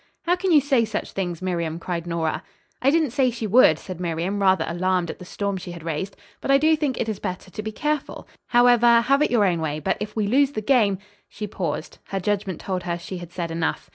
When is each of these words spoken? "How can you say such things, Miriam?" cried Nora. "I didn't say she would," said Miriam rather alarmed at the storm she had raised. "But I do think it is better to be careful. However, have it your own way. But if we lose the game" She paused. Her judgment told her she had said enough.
"How 0.23 0.35
can 0.35 0.51
you 0.51 0.61
say 0.61 0.83
such 0.83 1.11
things, 1.11 1.43
Miriam?" 1.43 1.77
cried 1.77 2.07
Nora. 2.07 2.41
"I 2.81 2.89
didn't 2.89 3.11
say 3.11 3.29
she 3.29 3.45
would," 3.45 3.77
said 3.77 3.99
Miriam 3.99 4.41
rather 4.41 4.65
alarmed 4.67 5.11
at 5.11 5.19
the 5.19 5.25
storm 5.25 5.57
she 5.57 5.73
had 5.73 5.83
raised. 5.83 6.17
"But 6.41 6.49
I 6.49 6.57
do 6.57 6.75
think 6.75 6.99
it 6.99 7.07
is 7.07 7.19
better 7.19 7.51
to 7.51 7.61
be 7.61 7.71
careful. 7.71 8.27
However, 8.47 9.01
have 9.01 9.21
it 9.21 9.29
your 9.29 9.45
own 9.45 9.61
way. 9.61 9.79
But 9.79 9.97
if 9.99 10.15
we 10.15 10.25
lose 10.25 10.53
the 10.53 10.61
game" 10.61 10.97
She 11.29 11.45
paused. 11.45 11.99
Her 12.05 12.19
judgment 12.19 12.59
told 12.61 12.81
her 12.81 12.97
she 12.97 13.19
had 13.19 13.31
said 13.31 13.51
enough. 13.51 13.89